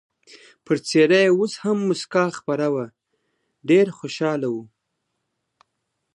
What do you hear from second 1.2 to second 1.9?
یې اوس هم